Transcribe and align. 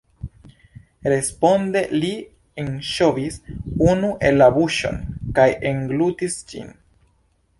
Responde 1.11 1.83
li 1.97 2.09
enŝovis 2.63 3.37
unu 3.89 4.09
en 4.29 4.41
la 4.43 4.49
buŝon 4.57 4.99
kaj 5.41 5.49
englutis 5.73 6.41
ĝin. 6.53 6.73